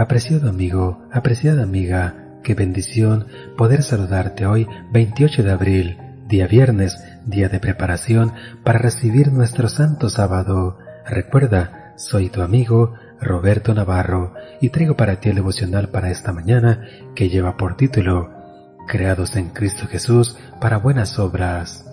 Apreciado 0.00 0.48
amigo, 0.48 1.06
apreciada 1.12 1.62
amiga, 1.62 2.38
qué 2.42 2.54
bendición 2.54 3.26
poder 3.58 3.82
saludarte 3.82 4.46
hoy 4.46 4.66
28 4.94 5.42
de 5.42 5.50
abril, 5.50 5.98
día 6.26 6.46
viernes, 6.46 7.04
día 7.26 7.50
de 7.50 7.60
preparación 7.60 8.32
para 8.64 8.78
recibir 8.78 9.30
nuestro 9.30 9.68
santo 9.68 10.08
sábado. 10.08 10.78
Recuerda, 11.04 11.92
soy 11.98 12.30
tu 12.30 12.40
amigo 12.40 12.94
Roberto 13.20 13.74
Navarro 13.74 14.32
y 14.62 14.70
traigo 14.70 14.96
para 14.96 15.20
ti 15.20 15.28
el 15.28 15.34
devocional 15.34 15.90
para 15.90 16.10
esta 16.10 16.32
mañana 16.32 16.80
que 17.14 17.28
lleva 17.28 17.58
por 17.58 17.76
título 17.76 18.30
Creados 18.88 19.36
en 19.36 19.50
Cristo 19.50 19.86
Jesús 19.86 20.34
para 20.62 20.78
buenas 20.78 21.18
obras. 21.18 21.84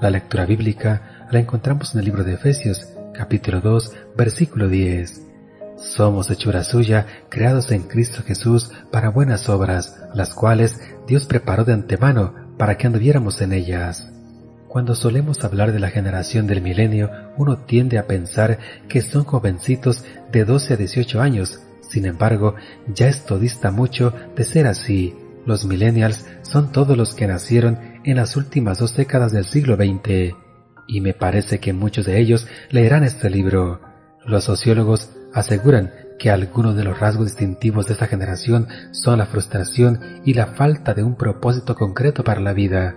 La 0.00 0.08
lectura 0.08 0.46
bíblica 0.46 1.26
la 1.30 1.40
encontramos 1.40 1.92
en 1.92 1.98
el 1.98 2.06
libro 2.06 2.24
de 2.24 2.32
Efesios, 2.32 2.88
capítulo 3.12 3.60
2, 3.60 3.92
versículo 4.16 4.66
10. 4.70 5.31
Somos 5.84 6.30
hechura 6.30 6.62
suya, 6.62 7.06
creados 7.28 7.72
en 7.72 7.82
Cristo 7.82 8.22
Jesús 8.24 8.70
para 8.92 9.10
buenas 9.10 9.48
obras, 9.48 10.00
las 10.14 10.32
cuales 10.32 10.80
Dios 11.08 11.26
preparó 11.26 11.64
de 11.64 11.72
antemano 11.72 12.34
para 12.56 12.78
que 12.78 12.86
anduviéramos 12.86 13.40
en 13.42 13.52
ellas. 13.52 14.08
Cuando 14.68 14.94
solemos 14.94 15.44
hablar 15.44 15.72
de 15.72 15.80
la 15.80 15.90
generación 15.90 16.46
del 16.46 16.62
milenio, 16.62 17.10
uno 17.36 17.58
tiende 17.58 17.98
a 17.98 18.06
pensar 18.06 18.58
que 18.88 19.02
son 19.02 19.24
jovencitos 19.24 20.04
de 20.30 20.44
12 20.44 20.74
a 20.74 20.76
18 20.76 21.20
años. 21.20 21.60
Sin 21.80 22.06
embargo, 22.06 22.54
ya 22.86 23.08
esto 23.08 23.38
dista 23.38 23.70
mucho 23.70 24.14
de 24.36 24.44
ser 24.44 24.66
así. 24.66 25.14
Los 25.44 25.66
millennials 25.66 26.26
son 26.42 26.70
todos 26.70 26.96
los 26.96 27.14
que 27.14 27.26
nacieron 27.26 27.78
en 28.04 28.16
las 28.16 28.36
últimas 28.36 28.78
dos 28.78 28.96
décadas 28.96 29.32
del 29.32 29.44
siglo 29.44 29.76
XX. 29.76 30.34
Y 30.86 31.00
me 31.00 31.12
parece 31.12 31.58
que 31.58 31.72
muchos 31.72 32.06
de 32.06 32.20
ellos 32.20 32.46
leerán 32.70 33.02
este 33.02 33.28
libro. 33.28 33.80
Los 34.24 34.44
sociólogos 34.44 35.10
aseguran 35.34 35.92
que 36.18 36.30
algunos 36.30 36.76
de 36.76 36.84
los 36.84 36.98
rasgos 37.00 37.26
distintivos 37.26 37.86
de 37.86 37.94
esta 37.94 38.06
generación 38.06 38.68
son 38.92 39.18
la 39.18 39.26
frustración 39.26 40.00
y 40.24 40.34
la 40.34 40.46
falta 40.46 40.94
de 40.94 41.02
un 41.02 41.16
propósito 41.16 41.74
concreto 41.74 42.22
para 42.22 42.40
la 42.40 42.52
vida. 42.52 42.96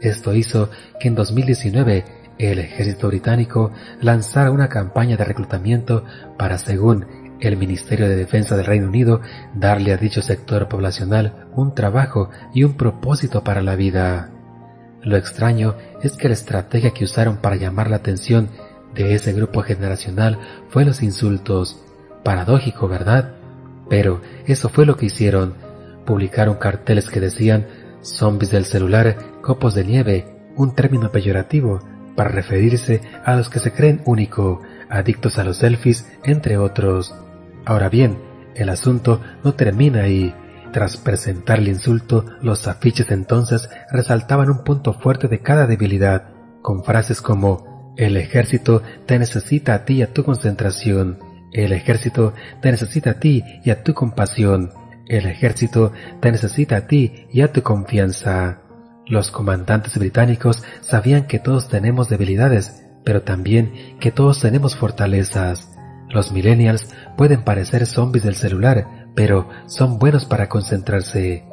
Esto 0.00 0.34
hizo 0.34 0.70
que 0.98 1.08
en 1.08 1.14
2019 1.14 2.04
el 2.38 2.58
ejército 2.58 3.08
británico 3.08 3.72
lanzara 4.00 4.50
una 4.50 4.68
campaña 4.68 5.16
de 5.16 5.24
reclutamiento 5.24 6.04
para, 6.38 6.58
según 6.58 7.06
el 7.40 7.56
Ministerio 7.56 8.08
de 8.08 8.16
Defensa 8.16 8.56
del 8.56 8.66
Reino 8.66 8.86
Unido, 8.86 9.20
darle 9.54 9.92
a 9.92 9.96
dicho 9.96 10.22
sector 10.22 10.68
poblacional 10.68 11.48
un 11.54 11.74
trabajo 11.74 12.30
y 12.54 12.64
un 12.64 12.76
propósito 12.76 13.44
para 13.44 13.62
la 13.62 13.76
vida. 13.76 14.30
Lo 15.02 15.16
extraño 15.16 15.74
es 16.02 16.16
que 16.16 16.28
la 16.28 16.34
estrategia 16.34 16.92
que 16.92 17.04
usaron 17.04 17.38
para 17.38 17.56
llamar 17.56 17.90
la 17.90 17.96
atención 17.96 18.48
de 18.94 19.14
ese 19.14 19.32
grupo 19.32 19.62
generacional 19.62 20.38
fue 20.68 20.84
los 20.84 21.02
insultos. 21.02 21.82
Paradójico, 22.24 22.88
¿verdad? 22.88 23.34
Pero 23.88 24.20
eso 24.46 24.68
fue 24.68 24.86
lo 24.86 24.96
que 24.96 25.06
hicieron. 25.06 25.54
Publicaron 26.06 26.56
carteles 26.56 27.08
que 27.10 27.20
decían 27.20 27.66
zombies 28.02 28.50
del 28.50 28.64
celular, 28.64 29.16
copos 29.40 29.74
de 29.74 29.84
nieve, 29.84 30.26
un 30.56 30.74
término 30.74 31.10
peyorativo 31.10 31.80
para 32.16 32.30
referirse 32.30 33.00
a 33.24 33.36
los 33.36 33.48
que 33.48 33.60
se 33.60 33.72
creen 33.72 34.02
único, 34.04 34.60
adictos 34.90 35.38
a 35.38 35.44
los 35.44 35.58
selfies, 35.58 36.06
entre 36.24 36.58
otros. 36.58 37.14
Ahora 37.64 37.88
bien, 37.88 38.18
el 38.54 38.68
asunto 38.68 39.20
no 39.44 39.54
termina 39.54 40.02
ahí. 40.02 40.34
Tras 40.72 40.96
presentar 40.96 41.58
el 41.58 41.68
insulto, 41.68 42.24
los 42.40 42.66
afiches 42.66 43.10
entonces 43.10 43.68
resaltaban 43.90 44.50
un 44.50 44.64
punto 44.64 44.94
fuerte 44.94 45.28
de 45.28 45.40
cada 45.40 45.66
debilidad, 45.66 46.30
con 46.62 46.82
frases 46.84 47.20
como 47.20 47.71
el 47.96 48.16
ejército 48.16 48.82
te 49.06 49.18
necesita 49.18 49.74
a 49.74 49.84
ti 49.84 49.94
y 49.94 50.02
a 50.02 50.12
tu 50.12 50.24
concentración. 50.24 51.18
El 51.52 51.72
ejército 51.72 52.32
te 52.62 52.70
necesita 52.70 53.10
a 53.10 53.20
ti 53.20 53.44
y 53.64 53.70
a 53.70 53.82
tu 53.82 53.92
compasión. 53.92 54.70
El 55.06 55.26
ejército 55.26 55.92
te 56.20 56.32
necesita 56.32 56.76
a 56.76 56.86
ti 56.86 57.26
y 57.30 57.42
a 57.42 57.52
tu 57.52 57.62
confianza. 57.62 58.62
Los 59.06 59.30
comandantes 59.30 59.98
británicos 59.98 60.64
sabían 60.80 61.26
que 61.26 61.38
todos 61.38 61.68
tenemos 61.68 62.08
debilidades, 62.08 62.82
pero 63.04 63.22
también 63.22 63.98
que 64.00 64.10
todos 64.10 64.40
tenemos 64.40 64.76
fortalezas. 64.76 65.68
Los 66.08 66.32
millennials 66.32 66.88
pueden 67.16 67.42
parecer 67.42 67.84
zombies 67.86 68.24
del 68.24 68.36
celular, 68.36 69.08
pero 69.14 69.48
son 69.66 69.98
buenos 69.98 70.24
para 70.24 70.48
concentrarse. 70.48 71.44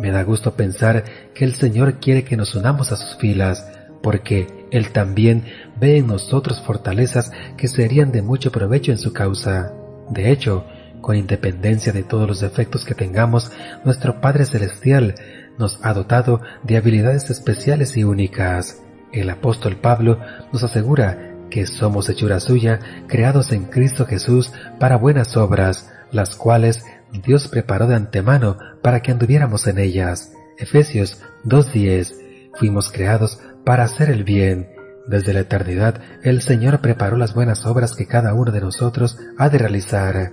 Me 0.00 0.10
da 0.10 0.22
gusto 0.24 0.54
pensar 0.56 1.04
que 1.34 1.44
el 1.44 1.54
Señor 1.54 2.00
quiere 2.00 2.24
que 2.24 2.36
nos 2.36 2.54
unamos 2.54 2.90
a 2.90 2.96
sus 2.96 3.16
filas, 3.16 3.66
porque 4.06 4.68
Él 4.70 4.92
también 4.92 5.42
ve 5.80 5.96
en 5.96 6.06
nosotros 6.06 6.62
fortalezas 6.62 7.32
que 7.56 7.66
serían 7.66 8.12
de 8.12 8.22
mucho 8.22 8.52
provecho 8.52 8.92
en 8.92 8.98
su 8.98 9.12
causa. 9.12 9.72
De 10.10 10.30
hecho, 10.30 10.64
con 11.00 11.16
independencia 11.16 11.92
de 11.92 12.04
todos 12.04 12.28
los 12.28 12.38
defectos 12.38 12.84
que 12.84 12.94
tengamos, 12.94 13.50
nuestro 13.84 14.20
Padre 14.20 14.44
Celestial 14.44 15.16
nos 15.58 15.80
ha 15.82 15.92
dotado 15.92 16.40
de 16.62 16.76
habilidades 16.76 17.30
especiales 17.30 17.96
y 17.96 18.04
únicas. 18.04 18.80
El 19.12 19.28
apóstol 19.28 19.74
Pablo 19.74 20.20
nos 20.52 20.62
asegura 20.62 21.34
que 21.50 21.66
somos 21.66 22.08
hechura 22.08 22.38
suya, 22.38 22.78
creados 23.08 23.50
en 23.50 23.64
Cristo 23.64 24.06
Jesús 24.06 24.52
para 24.78 24.98
buenas 24.98 25.36
obras, 25.36 25.90
las 26.12 26.36
cuales 26.36 26.84
Dios 27.24 27.48
preparó 27.48 27.88
de 27.88 27.96
antemano 27.96 28.56
para 28.82 29.00
que 29.00 29.10
anduviéramos 29.10 29.66
en 29.66 29.80
ellas. 29.80 30.32
Efesios 30.58 31.24
2.10 31.44 32.22
Fuimos 32.58 32.90
creados 32.90 33.40
para 33.66 33.82
hacer 33.82 34.10
el 34.10 34.22
bien. 34.22 34.68
Desde 35.08 35.34
la 35.34 35.40
eternidad, 35.40 36.00
el 36.22 36.40
Señor 36.40 36.80
preparó 36.80 37.16
las 37.16 37.34
buenas 37.34 37.66
obras 37.66 37.96
que 37.96 38.06
cada 38.06 38.32
uno 38.32 38.52
de 38.52 38.60
nosotros 38.60 39.18
ha 39.38 39.48
de 39.48 39.58
realizar. 39.58 40.32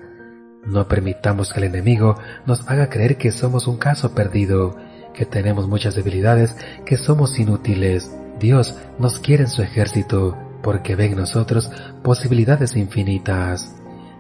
No 0.66 0.88
permitamos 0.88 1.52
que 1.52 1.60
el 1.60 1.66
enemigo 1.66 2.16
nos 2.46 2.70
haga 2.70 2.90
creer 2.90 3.18
que 3.18 3.32
somos 3.32 3.68
un 3.68 3.78
caso 3.78 4.14
perdido, 4.14 4.78
que 5.16 5.26
tenemos 5.26 5.68
muchas 5.68 5.96
debilidades, 5.96 6.56
que 6.86 6.96
somos 6.96 7.38
inútiles. 7.40 8.12
Dios 8.40 8.78
nos 9.00 9.20
quiere 9.20 9.44
en 9.44 9.50
su 9.50 9.64
ejército, 9.64 10.38
porque 10.62 10.96
ve 10.96 11.06
en 11.06 11.18
nosotros 11.18 11.72
posibilidades 12.04 12.76
infinitas. 12.76 13.76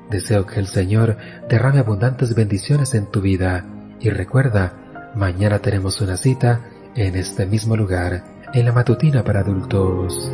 Deseo 0.09 0.47
que 0.47 0.59
el 0.59 0.67
Señor 0.67 1.17
derrame 1.49 1.79
abundantes 1.79 2.33
bendiciones 2.33 2.95
en 2.95 3.05
tu 3.05 3.21
vida. 3.21 3.63
Y 3.99 4.09
recuerda, 4.09 5.11
mañana 5.15 5.59
tenemos 5.59 6.01
una 6.01 6.17
cita 6.17 6.61
en 6.95 7.15
este 7.15 7.45
mismo 7.45 7.77
lugar, 7.77 8.32
en 8.53 8.65
la 8.65 8.71
matutina 8.71 9.23
para 9.23 9.41
adultos. 9.41 10.31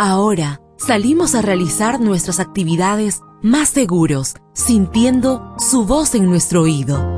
Ahora 0.00 0.60
salimos 0.76 1.34
a 1.34 1.42
realizar 1.42 2.00
nuestras 2.00 2.38
actividades 2.38 3.20
más 3.42 3.68
seguros, 3.68 4.34
sintiendo 4.52 5.54
su 5.58 5.84
voz 5.84 6.14
en 6.14 6.26
nuestro 6.26 6.62
oído. 6.62 7.17